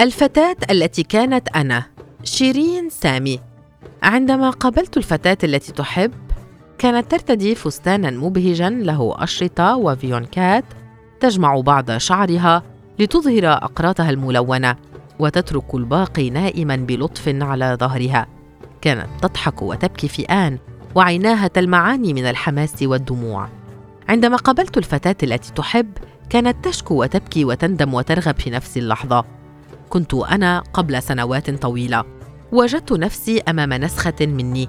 الفتاة 0.00 0.56
التي 0.70 1.02
كانت 1.02 1.48
أنا 1.56 1.84
شيرين 2.24 2.90
سامي. 2.90 3.40
عندما 4.02 4.50
قابلت 4.50 4.96
الفتاة 4.96 5.38
التي 5.44 5.72
تحب 5.72 6.12
كانت 6.78 7.10
ترتدي 7.10 7.54
فستانا 7.54 8.10
مبهجا 8.10 8.70
له 8.70 9.14
أشرطة 9.18 9.76
وفيونكات 9.76 10.64
تجمع 11.20 11.60
بعض 11.60 11.96
شعرها 11.96 12.62
لتظهر 12.98 13.52
أقراطها 13.52 14.10
الملونة 14.10 14.76
وتترك 15.18 15.74
الباقي 15.74 16.30
نائما 16.30 16.76
بلطف 16.76 17.28
على 17.42 17.76
ظهرها. 17.80 18.26
كانت 18.80 19.08
تضحك 19.22 19.62
وتبكي 19.62 20.08
في 20.08 20.22
آن 20.22 20.58
وعيناها 20.94 21.46
تلمعان 21.46 22.00
من 22.00 22.24
الحماس 22.24 22.82
والدموع. 22.82 23.48
عندما 24.08 24.36
قابلت 24.36 24.76
الفتاة 24.76 25.16
التي 25.22 25.52
تحب 25.52 25.92
كانت 26.30 26.68
تشكو 26.68 27.02
وتبكي 27.02 27.44
وتندم 27.44 27.94
وترغب 27.94 28.40
في 28.40 28.50
نفس 28.50 28.76
اللحظة. 28.76 29.39
كنت 29.90 30.14
أنا 30.14 30.62
قبل 30.72 31.02
سنوات 31.02 31.50
طويلة. 31.50 32.04
وجدت 32.52 32.92
نفسي 32.92 33.40
أمام 33.40 33.72
نسخة 33.72 34.26
مني 34.26 34.68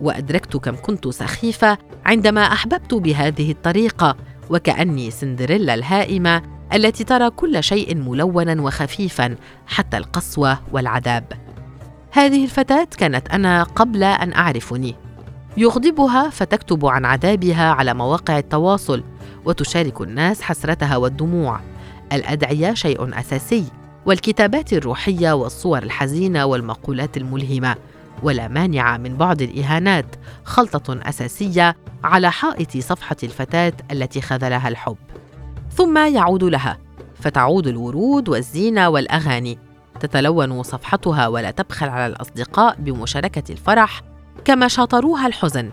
وأدركت 0.00 0.56
كم 0.56 0.76
كنت 0.76 1.08
سخيفة 1.08 1.78
عندما 2.04 2.40
أحببت 2.40 2.94
بهذه 2.94 3.50
الطريقة 3.50 4.16
وكأني 4.50 5.10
سندريلا 5.10 5.74
الهائمة 5.74 6.42
التي 6.74 7.04
ترى 7.04 7.30
كل 7.30 7.64
شيء 7.64 7.96
ملونا 7.96 8.62
وخفيفا 8.62 9.36
حتى 9.66 9.96
القسوة 9.96 10.58
والعذاب. 10.72 11.24
هذه 12.10 12.44
الفتاة 12.44 12.88
كانت 12.98 13.28
أنا 13.28 13.62
قبل 13.62 14.04
أن 14.04 14.32
أعرفني. 14.32 14.96
يغضبها 15.56 16.30
فتكتب 16.30 16.86
عن 16.86 17.04
عذابها 17.04 17.70
على 17.70 17.94
مواقع 17.94 18.38
التواصل 18.38 19.04
وتشارك 19.44 20.00
الناس 20.00 20.42
حسرتها 20.42 20.96
والدموع. 20.96 21.60
الأدعية 22.12 22.74
شيء 22.74 23.18
أساسي. 23.20 23.64
والكتابات 24.06 24.72
الروحية 24.72 25.32
والصور 25.32 25.82
الحزينة 25.82 26.44
والمقولات 26.44 27.16
الملهمة 27.16 27.76
ولا 28.22 28.48
مانع 28.48 28.96
من 28.96 29.16
بعض 29.16 29.42
الإهانات 29.42 30.06
خلطة 30.44 31.00
أساسية 31.08 31.76
على 32.04 32.30
حائط 32.30 32.76
صفحة 32.76 33.16
الفتاة 33.22 33.72
التي 33.92 34.20
خذلها 34.20 34.68
الحب. 34.68 34.96
ثم 35.70 35.98
يعود 36.14 36.44
لها 36.44 36.78
فتعود 37.14 37.66
الورود 37.66 38.28
والزينة 38.28 38.88
والأغاني. 38.88 39.58
تتلون 40.00 40.62
صفحتها 40.62 41.28
ولا 41.28 41.50
تبخل 41.50 41.88
على 41.88 42.06
الأصدقاء 42.06 42.76
بمشاركة 42.78 43.52
الفرح 43.52 44.00
كما 44.44 44.68
شاطروها 44.68 45.26
الحزن. 45.26 45.70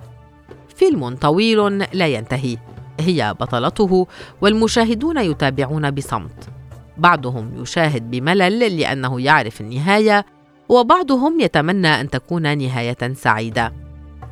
فيلم 0.76 1.16
طويل 1.16 1.78
لا 1.94 2.08
ينتهي 2.08 2.58
هي 3.00 3.36
بطلته 3.40 4.08
والمشاهدون 4.42 5.18
يتابعون 5.18 5.92
بصمت. 5.92 6.59
بعضهم 7.00 7.62
يشاهد 7.62 8.12
بملل 8.12 8.78
لأنه 8.80 9.22
يعرف 9.22 9.62
النهاية 9.62 10.26
وبعضهم 10.70 11.40
يتمنى 11.40 11.88
أن 11.88 12.10
تكون 12.10 12.58
نهاية 12.58 13.14
سعيدة. 13.14 13.74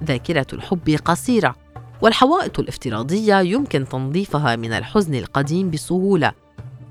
ذاكرة 0.04 0.48
الحب 0.54 0.98
قصيرة 1.06 1.56
والحوائط 2.02 2.60
الافتراضية 2.60 3.40
يمكن 3.40 3.86
تنظيفها 3.86 4.56
من 4.56 4.74
الحزن 4.74 5.16
القديم 5.16 5.70
بسهولة 5.70 6.32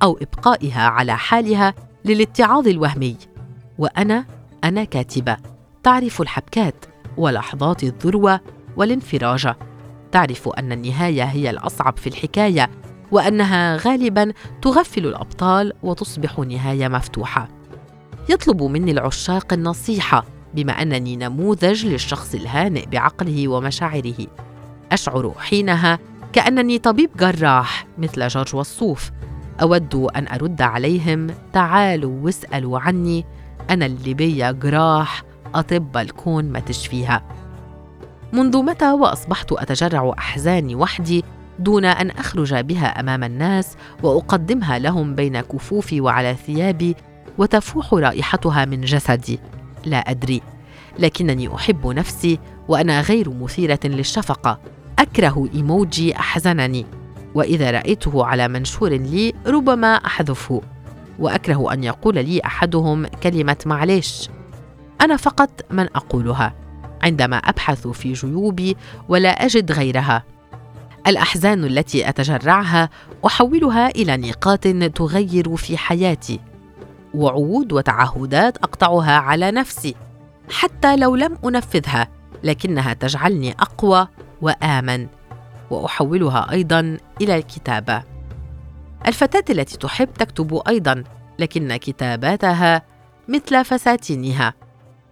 أو 0.03 0.19
إبقائها 0.23 0.87
على 0.89 1.17
حالها 1.17 1.75
للاتعاظ 2.05 2.69
الوهمي. 2.69 3.17
وأنا 3.79 4.25
أنا 4.65 4.85
كاتبة. 4.85 5.37
تعرف 5.83 6.21
الحبكات 6.21 6.85
ولحظات 7.17 7.83
الذروة 7.83 8.41
والانفراج 8.77 9.55
تعرف 10.13 10.49
أن 10.49 10.73
النهاية 10.73 11.25
هي 11.25 11.51
الأصعب 11.51 11.97
في 11.97 12.07
الحكاية 12.07 12.71
وأنها 13.13 13.77
غالبا 13.77 14.33
تغفل 14.63 15.07
الأبطال 15.07 15.73
وتصبح 15.83 16.39
نهاية 16.39 16.89
مفتوحة. 16.89 17.49
يطلب 18.29 18.63
مني 18.63 18.91
العشاق 18.91 19.53
النصيحة 19.53 20.25
بما 20.55 20.73
أنني 20.73 21.17
نموذج 21.17 21.87
للشخص 21.87 22.35
الهانئ 22.35 22.87
بعقله 22.87 23.49
ومشاعره. 23.49 24.27
أشعر 24.93 25.35
حينها 25.39 25.99
كأنني 26.33 26.79
طبيب 26.79 27.11
جراح 27.17 27.87
مثل 27.99 28.29
جورج 28.29 28.55
وصوف 28.55 29.11
أود 29.63 29.95
أن 29.95 30.29
أرد 30.29 30.63
عليهم 30.63 31.27
تعالوا 31.53 32.25
واسألوا 32.25 32.79
عني. 32.79 33.25
أنا 33.71 33.87
اللي 33.87 34.15
بيا 34.15 34.51
جراح 34.51 35.23
أطب 35.55 35.97
الكون 35.97 36.45
ما 36.45 36.61
تشفيها. 36.61 37.23
منذ 38.33 38.63
متى 38.63 38.93
وأصبحت 38.93 39.53
أتجرع 39.53 40.15
أحزاني 40.19 40.75
وحدي 40.75 41.25
دون 41.59 41.85
أن 41.85 42.11
أخرج 42.11 42.55
بها 42.55 43.01
أمام 43.01 43.25
الناس 43.25 43.77
وأقدمها 44.03 44.79
لهم 44.79 45.15
بين 45.15 45.41
كفوفي 45.41 46.01
وعلى 46.01 46.35
ثيابي 46.47 46.97
وتفوح 47.39 47.95
رائحتها 47.95 48.65
من 48.65 48.81
جسدي. 48.81 49.41
لا 49.85 49.97
أدري 49.97 50.43
لكنني 50.99 51.55
أحب 51.55 51.87
نفسي 51.87 52.39
وأنا 52.69 53.01
غير 53.01 53.31
مثيرة 53.31 53.81
للشفقة. 53.85 54.61
أكره 54.99 55.49
إيموجي 55.55 56.17
أحزنني 56.17 56.87
وإذا 57.35 57.71
رأيته 57.71 58.25
على 58.25 58.49
منشور 58.49 58.91
لي 58.91 59.35
ربما 59.47 59.95
أحذفه. 59.95 60.63
وأكره 61.19 61.73
أن 61.73 61.85
يقول 61.85 62.15
لي 62.15 62.41
أحدهم 62.45 63.07
كلمة 63.07 63.57
معلش 63.67 64.29
أنا 65.01 65.17
فقط 65.17 65.51
من 65.71 65.89
أقولها 65.95 66.55
عندما 67.03 67.37
أبحث 67.37 67.89
في 67.89 68.13
جيوبي 68.13 68.77
ولا 69.09 69.29
أجد 69.29 69.73
غيرها. 69.73 70.36
الأحزان 71.07 71.65
التي 71.65 72.09
أتجرعها 72.09 72.89
أحولها 73.27 73.89
إلى 73.89 74.17
نقاط 74.17 74.61
تغير 74.95 75.57
في 75.57 75.79
حياتي 75.79 76.41
وعود 77.15 77.73
وتعهدات 77.73 78.57
أقطعها 78.57 79.13
على 79.17 79.51
نفسي 79.51 79.95
حتى 80.51 80.97
لو 80.97 81.17
لم 81.17 81.39
أنفذها 81.45 82.09
لكنها 82.45 82.93
تجعلني 82.93 83.53
أقوى 83.53 84.09
وآمن 84.43 85.07
وأحولها 85.71 86.53
أيضا 86.53 86.97
إلى 87.21 87.37
الكتابة. 87.37 88.03
الفتاة 89.07 89.45
التي 89.51 89.79
تحب 89.79 90.13
تكتب 90.13 90.63
أيضا 90.69 91.05
لكن 91.39 91.77
كتاباتها 91.77 92.83
مثل 93.29 93.65
فساتينها 93.65 94.55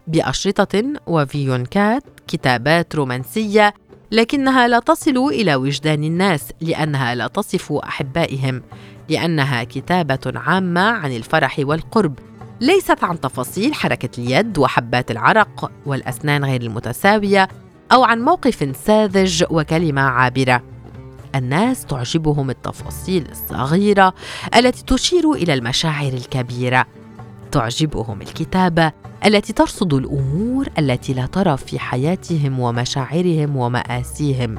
بأشرطة 0.07 0.83
وفيونكات 1.07 2.03
كتابات 2.27 2.95
رومانسية 2.95 3.75
لكنها 4.15 4.69
لا 4.69 4.79
تصل 4.79 5.17
إلى 5.17 5.55
وجدان 5.55 6.05
الناس 6.05 6.49
لأنها 6.61 7.15
لا 7.15 7.27
تصف 7.27 7.73
أحبائهم 7.73 8.63
لأنها 9.09 9.65
كتابة 9.65 10.21
عامة 10.27 10.81
عن 10.81 11.13
الفرح 11.13 11.57
والقرب. 11.59 12.19
ليست 12.61 13.05
عن 13.05 13.21
تفاصيل 13.21 13.75
حركة 13.75 14.09
اليد 14.19 14.59
وحبات 14.59 15.11
العرق 15.11 15.71
والأسنان 15.87 16.45
غير 16.45 16.63
المتساوية 16.63 17.49
أو 17.93 18.05
عن 18.05 18.21
موقف 18.21 18.77
ساذج 18.85 19.45
وكلمة 19.51 20.03
عابرة. 20.03 20.63
الناس 21.35 21.85
تعجبهم 21.85 22.51
التفاصيل 22.51 23.27
الصغيرة 23.31 24.15
التي 24.57 24.85
تشير 24.85 25.33
إلى 25.33 25.55
المشاعر 25.55 26.13
الكبيرة. 26.13 26.87
تعجبهم 27.55 28.23
الكتابة 28.23 28.93
التي 29.27 29.53
ترصد 29.53 29.95
الأمور 29.95 30.69
التي 30.79 31.15
لا 31.15 31.27
ترى 31.27 31.57
في 31.57 31.79
حياتهم 31.79 32.61
ومشاعرهم 32.61 33.57
ومآسيهم. 33.57 34.59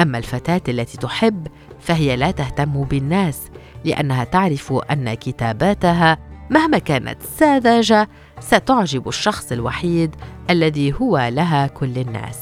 أما 0.00 0.18
الفتاة 0.18 0.60
التي 0.68 0.98
تحب 0.98 1.46
فهي 1.80 2.16
لا 2.16 2.30
تهتم 2.30 2.84
بالناس 2.84 3.40
لأنها 3.84 4.24
تعرف 4.24 4.72
أن 4.90 5.14
كتاباتها 5.14 6.18
مهما 6.50 6.78
كانت 6.78 7.22
ساذجة 7.38 8.08
ستعجب 8.40 9.08
الشخص 9.08 9.52
الوحيد 9.52 10.16
الذي 10.50 10.94
هو 11.00 11.28
لها 11.32 11.66
كل 11.66 11.98
الناس. 11.98 12.38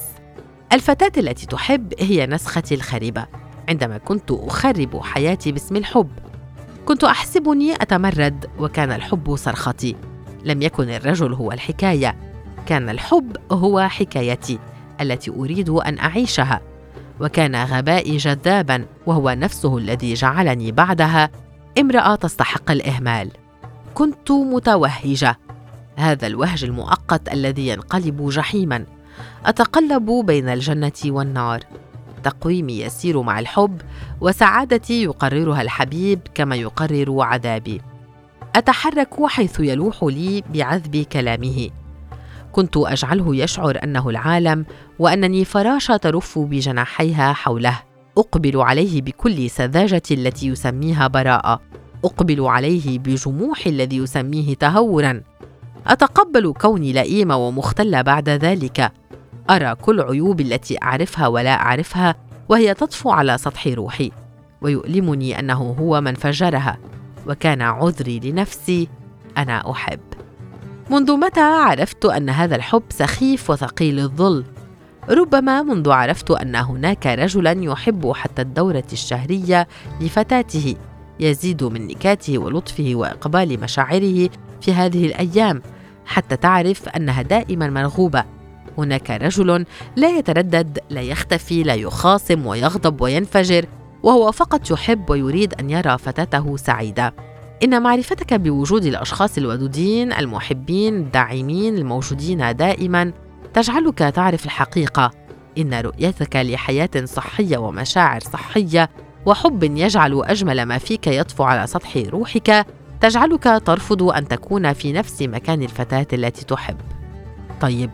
الفتاة 0.72 1.12
التي 1.20 1.46
تحب 1.46 1.94
هي 1.98 2.26
نسختي 2.26 2.74
الخربه 2.74 3.26
عندما 3.68 3.98
كنت 3.98 4.30
أخرب 4.30 5.00
حياتي 5.02 5.52
باسم 5.52 5.76
الحب 5.76 6.10
كنت 6.88 7.04
أحسبني 7.04 7.74
أتمرد 7.74 8.46
وكان 8.58 8.92
الحب 8.92 9.36
صرختي. 9.36 9.96
لم 10.44 10.62
يكن 10.62 10.90
الرجل 10.90 11.32
هو 11.32 11.52
الحكاية 11.52 12.16
كان 12.66 12.88
الحب 12.88 13.36
هو 13.52 13.88
حكايتي 13.88 14.58
التي 15.00 15.30
أريد 15.30 15.68
أن 15.68 15.98
أعيشها. 15.98 16.60
وكان 17.20 17.56
غبائي 17.56 18.16
جذابا 18.16 18.86
وهو 19.06 19.30
نفسه 19.30 19.78
الذي 19.78 20.14
جعلني 20.14 20.72
بعدها 20.72 21.30
امرأة 21.78 22.14
تستحق 22.14 22.70
الإهمال. 22.70 23.30
كنت 23.94 24.30
متوهجة. 24.30 25.38
هذا 25.96 26.26
الوهج 26.26 26.64
المؤقت 26.64 27.32
الذي 27.32 27.68
ينقلب 27.68 28.28
جحيما. 28.28 28.84
أتقلب 29.46 30.10
بين 30.10 30.48
الجنة 30.48 31.00
والنار. 31.06 31.60
تقويمي 32.18 32.80
يسير 32.80 33.22
مع 33.22 33.38
الحب 33.38 33.80
وسعادتي 34.20 35.02
يقررها 35.02 35.62
الحبيب 35.62 36.20
كما 36.34 36.56
يقرر 36.56 37.20
عذابي. 37.20 37.80
أتحرك 38.56 39.26
حيث 39.26 39.60
يلوح 39.60 40.04
لي 40.04 40.42
بعذب 40.54 40.96
كلامه. 40.96 41.70
كنت 42.52 42.76
أجعله 42.76 43.36
يشعر 43.36 43.78
أنه 43.84 44.08
العالم 44.08 44.66
وأنني 44.98 45.44
فراشه 45.44 45.96
ترف 45.96 46.38
بجناحيها 46.38 47.32
حوله. 47.32 47.78
أقبل 48.18 48.56
عليه 48.56 49.02
بكل 49.02 49.50
سذاجة 49.50 50.02
التي 50.10 50.48
يسميها 50.48 51.06
براءة. 51.06 51.60
أقبل 52.04 52.40
عليه 52.40 52.98
بجموح 52.98 53.66
الذي 53.66 53.96
يسميه 53.96 54.54
تهورا. 54.54 55.22
أتقبل 55.86 56.52
كوني 56.52 56.92
لئيمه 56.92 57.36
ومختله 57.36 58.02
بعد 58.02 58.28
ذلك. 58.28 58.92
أرى 59.50 59.74
كل 59.74 60.00
عيوب 60.00 60.40
التي 60.40 60.78
أعرفها 60.82 61.26
ولا 61.26 61.54
أعرفها 61.54 62.14
وهي 62.48 62.74
تطفو 62.74 63.10
على 63.10 63.38
سطح 63.38 63.66
روحي 63.66 64.12
ويؤلمني 64.60 65.38
أنه 65.38 65.76
هو 65.80 66.00
من 66.00 66.14
فجرها 66.14 66.78
وكان 67.26 67.62
عذري 67.62 68.20
لنفسي 68.20 68.88
أنا 69.38 69.70
أحب. 69.70 70.00
منذ 70.90 71.16
متى 71.16 71.40
عرفت 71.40 72.04
أن 72.04 72.30
هذا 72.30 72.56
الحب 72.56 72.82
سخيف 72.90 73.50
وثقيل 73.50 74.00
الظل؟ 74.00 74.44
ربما 75.08 75.62
منذ 75.62 75.90
عرفت 75.90 76.30
أن 76.30 76.56
هناك 76.56 77.06
رجلا 77.06 77.52
يحب 77.52 78.12
حتى 78.12 78.42
الدورة 78.42 78.84
الشهرية 78.92 79.68
لفتاته 80.00 80.76
يزيد 81.20 81.64
من 81.64 81.86
نكاته 81.86 82.38
ولطفه 82.38 82.90
وإقبال 82.94 83.60
مشاعره 83.60 84.28
في 84.60 84.72
هذه 84.72 85.06
الأيام 85.06 85.62
حتى 86.06 86.36
تعرف 86.36 86.88
أنها 86.88 87.22
دائما 87.22 87.70
مرغوبة. 87.70 88.24
هناك 88.78 89.10
رجل 89.10 89.66
لا 89.96 90.18
يتردد 90.18 90.78
لا 90.90 91.00
يختفي 91.00 91.62
لا 91.62 91.74
يخاصم 91.74 92.46
ويغضب 92.46 93.00
وينفجر 93.00 93.66
وهو 94.02 94.32
فقط 94.32 94.70
يحب 94.70 95.10
ويريد 95.10 95.54
أن 95.54 95.70
يرى 95.70 95.98
فتاته 95.98 96.56
سعيدة. 96.56 97.14
إن 97.64 97.82
معرفتك 97.82 98.34
بوجود 98.34 98.84
الأشخاص 98.84 99.38
الودودين 99.38 100.12
المحبين 100.12 100.96
الداعمين 100.96 101.78
الموجودين 101.78 102.56
دائما 102.56 103.12
تجعلك 103.54 103.98
تعرف 103.98 104.44
الحقيقة. 104.44 105.10
إن 105.58 105.74
رؤيتك 105.74 106.36
لحياة 106.36 107.04
صحية 107.04 107.58
ومشاعر 107.58 108.20
صحية 108.20 108.90
وحب 109.26 109.62
يجعل 109.62 110.22
أجمل 110.24 110.62
ما 110.62 110.78
فيك 110.78 111.06
يطفو 111.06 111.44
على 111.44 111.66
سطح 111.66 111.96
روحك 111.96 112.66
تجعلك 113.00 113.62
ترفض 113.66 114.02
أن 114.02 114.28
تكون 114.28 114.72
في 114.72 114.92
نفس 114.92 115.22
مكان 115.22 115.62
الفتاة 115.62 116.06
التي 116.12 116.44
تحب. 116.44 116.76
طيب 117.60 117.90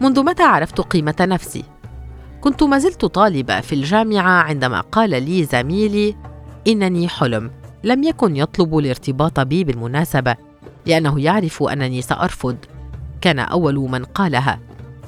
منذ 0.00 0.22
متى 0.24 0.42
عرفت 0.42 0.80
قيمة 0.80 1.14
نفسي؟ 1.20 1.64
كنت 2.40 2.62
ما 2.62 2.78
زلت 2.78 3.04
طالبة 3.04 3.60
في 3.60 3.74
الجامعة 3.74 4.42
عندما 4.42 4.80
قال 4.80 5.10
لي 5.10 5.44
زميلي 5.44 6.16
إنني 6.66 7.08
حلم. 7.08 7.50
لم 7.84 8.04
يكن 8.04 8.36
يطلب 8.36 8.78
الارتباط 8.78 9.40
بي 9.40 9.64
بالمناسبة 9.64 10.36
لأنه 10.86 11.20
يعرف 11.20 11.62
أنني 11.62 12.02
سأرفض. 12.02 12.56
كان 13.20 13.38
أول 13.38 13.74
من 13.74 14.04
قالها. 14.04 14.60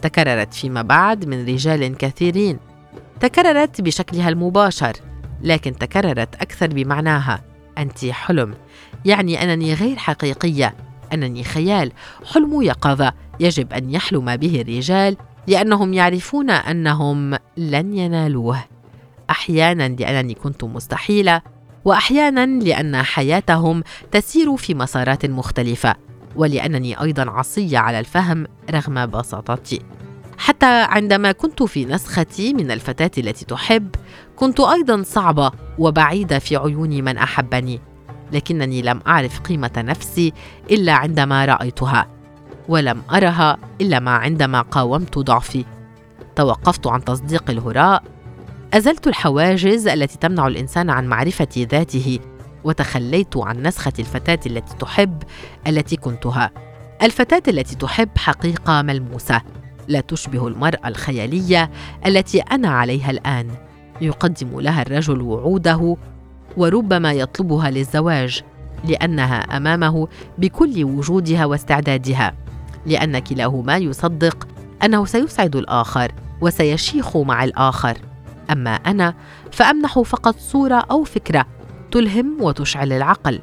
تكررت 0.03 0.55
فيما 0.55 0.83
بعد 0.83 1.25
من 1.25 1.47
رجال 1.47 1.97
كثيرين. 1.97 2.59
تكررت 3.21 3.81
بشكلها 3.81 4.29
المباشر 4.29 4.93
لكن 5.43 5.79
تكررت 5.79 6.35
أكثر 6.35 6.67
بمعناها. 6.67 7.41
أنت 7.79 8.05
حلم. 8.05 8.55
يعني 9.05 9.43
أنني 9.43 9.75
غير 9.75 9.97
حقيقية. 9.97 10.75
أنني 11.13 11.45
خيال. 11.45 11.93
حلم 12.33 12.63
يقظة. 12.63 13.13
يجب 13.41 13.73
أن 13.73 13.91
يحلم 13.91 14.37
به 14.37 14.61
الرجال 14.61 15.17
لأنهم 15.47 15.95
يعرفون 15.95 16.51
أنهم 16.51 17.39
لن 17.57 17.95
ينالوه. 17.95 18.65
أحيانا 19.31 19.89
لأنني 19.89 20.35
كنت 20.35 20.65
مستحيلة 20.65 21.43
واحيانا 21.85 22.47
لأن 22.47 23.03
حياتهم 23.03 23.83
تسير 24.13 24.57
في 24.57 24.75
مسارات 24.75 25.27
مختلفة 25.27 25.95
ولأنني 26.37 27.01
أيضا 27.01 27.31
عصيه 27.31 27.79
على 27.79 27.99
الفهم 27.99 28.47
رغم 28.71 29.07
بساطتي. 29.07 29.81
حتى 30.39 30.67
عندما 30.67 31.33
كنت 31.33 31.63
في 31.63 31.85
نسختي 31.85 32.55
من 32.55 32.71
الفتاة 32.71 33.11
التي 33.19 33.45
تحب 33.45 33.89
كنت 34.37 34.61
أيضا 34.61 35.03
صعبة 35.03 35.51
وبعيدة 35.79 36.39
في 36.39 36.57
عيون 36.57 37.05
من 37.05 37.19
أحبني. 37.19 37.81
لكنني 38.33 38.83
لم 38.83 39.01
أعرف 39.07 39.41
قيمة 39.41 39.71
نفسي 39.77 40.33
إلا 40.71 40.93
عندما 40.93 41.45
رأيتها 41.45 42.07
ولم 42.69 43.03
أرها 43.15 43.59
إلا 43.81 43.99
ما 43.99 44.11
عندما 44.11 44.61
قاومت 44.61 45.19
ضعفي. 45.19 45.65
توقفت 46.37 46.87
عن 46.87 47.05
تصديق 47.05 47.51
الهراء. 47.51 48.03
أزلت 48.75 49.07
الحواجز 49.07 49.89
التي 49.89 50.19
تمنع 50.19 50.47
الإنسان 50.47 50.91
عن 50.91 51.07
معرفة 51.07 51.49
ذاته 51.59 52.19
وتخليت 52.65 53.37
عن 53.37 53.63
نسخة 53.63 53.93
الفتاة 53.99 54.39
التي 54.47 54.77
تحب 54.77 55.23
التي 55.67 55.97
كنتها. 55.97 56.51
الفتاة 57.03 57.43
التي 57.49 57.77
تحب 57.77 58.09
حقيقة 58.19 58.83
ملموسة. 58.83 59.41
لا 59.89 60.01
تشبه 60.01 60.49
المرأة 60.49 60.89
الخيالية 60.89 61.71
التي 62.07 62.41
أنا 62.41 62.69
عليها 62.69 63.11
الآن. 63.11 63.51
يقدم 64.01 64.61
لها 64.61 64.83
الرجل 64.83 65.21
وعوده 65.23 65.97
وربما 66.59 67.13
يطلبها 67.13 67.71
للزواج 67.71 68.43
لأنها 68.85 69.57
أمامه 69.57 70.09
بكل 70.39 70.85
وجودها 70.85 71.45
واستعدادها 71.45 72.35
لأن 72.87 73.19
كلاهما 73.19 73.77
يصدق 73.77 74.49
أنه 74.85 75.05
سيسعد 75.05 75.57
الآخر 75.57 76.13
وسيشيخ 76.41 77.17
مع 77.17 77.45
الآخر. 77.45 77.99
أما 78.51 78.71
أنا 78.71 79.15
فأمنح 79.53 79.99
فقط 79.99 80.37
صورة 80.39 80.85
أو 80.91 81.05
فكرة 81.05 81.47
تلهم 81.91 82.37
وتشعل 82.41 82.93
العقل. 82.93 83.41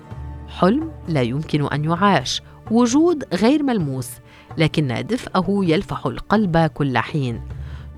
حلم 0.47 0.91
لا 1.07 1.21
يمكن 1.21 1.67
أن 1.67 1.85
يعاش 1.85 2.41
وجود 2.71 3.23
غير 3.33 3.63
ملموس 3.63 4.09
لكن 4.57 5.05
دفئه 5.09 5.45
يلفح 5.49 6.05
القلب 6.05 6.57
كل 6.57 6.97
حين. 6.97 7.41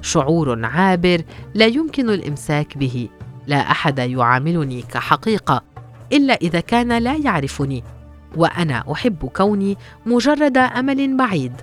شعور 0.02 0.66
عابر 0.66 1.22
لا 1.54 1.66
يمكن 1.66 2.10
الإمساك 2.10 2.78
به. 2.78 3.10
لا 3.48 3.72
أحد 3.72 4.00
يعاملني 4.00 4.82
كحقيقة 4.82 5.64
إلا 6.14 6.34
إذا 6.34 6.60
كان 6.60 6.98
لا 6.98 7.16
يعرفني 7.16 7.84
وأنا 8.36 8.84
أحب 8.92 9.26
كوني 9.26 9.78
مجرد 10.06 10.58
أمل 10.58 11.18
بعيد. 11.18 11.54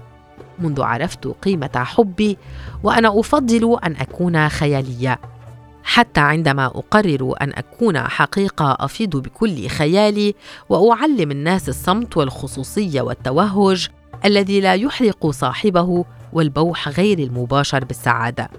منذ 0.58 0.82
عرفت 0.82 1.26
قيمة 1.26 1.70
حبي 1.75 2.38
وأنا 2.82 3.20
أفضل 3.20 3.78
أن 3.84 3.96
أكون 3.96 4.48
خيالية. 4.48 5.20
حتى 5.84 6.20
عندما 6.20 6.66
أقرر 6.66 7.34
أن 7.40 7.52
أكون 7.54 7.98
حقيقة 7.98 8.76
افيض 8.81 9.16
بكل 9.16 9.66
خيالي 9.69 10.34
وأعلم 10.69 11.31
الناس 11.31 11.69
الصمت 11.69 12.16
والخصوصية 12.16 13.00
والتوهج 13.00 13.88
الذي 14.25 14.60
لا 14.60 14.75
يحرق 14.75 15.31
صاحبه 15.31 16.04
والبوح 16.32 16.88
غير 16.88 17.19
المباشر 17.19 17.84
بالسعادة. 17.84 18.50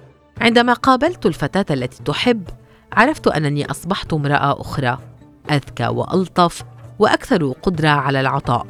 عندما 0.42 0.74
قابلت 0.74 1.26
الفتاة 1.26 1.66
التي 1.74 2.04
تحب 2.04 2.44
عرفت 2.94 3.28
أنني 3.28 3.72
أصبحت 3.72 4.14
امرأة 4.14 4.62
أخرى 4.62 4.98
أذكى 5.52 5.88
وألطف 5.88 6.64
وأكثر 7.00 7.52
قدرة 7.52 7.90
على 7.90 8.22
العطاء. 8.22 8.68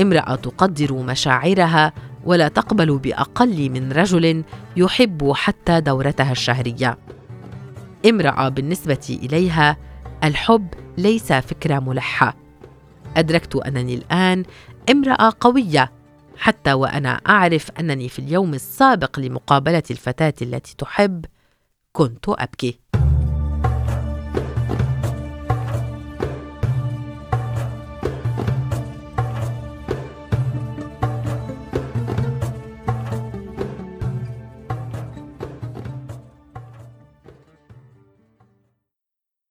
امرأة 0.00 0.34
تقدر 0.34 0.94
مشاعرها 0.94 1.92
ولا 2.24 2.48
تقبل 2.48 2.98
بأقل 2.98 3.70
من 3.70 3.92
رجل 3.92 4.44
يحب 4.76 5.32
حتى 5.32 5.80
دورتها 5.80 6.32
الشهرية. 6.32 6.98
امرأة 8.06 8.48
بالنسبة 8.48 9.18
إليها 9.22 9.76
الحب 10.24 10.68
ليس 10.98 11.32
فكرة 11.32 11.78
ملحة. 11.78 12.36
أدركت 13.16 13.56
أنني 13.56 13.94
الآن 13.94 14.44
امرأة 14.90 15.32
قوية 15.40 15.92
حتى 16.36 16.72
وأنا 16.72 17.20
أعرف 17.28 17.70
أنني 17.80 18.08
في 18.08 18.18
اليوم 18.18 18.54
السابق 18.54 19.18
لمقابلة 19.18 19.82
الفتاة 19.90 20.34
التي 20.42 20.74
تحب 20.78 21.24
كنت 21.92 22.28
أبكي. 22.28 22.78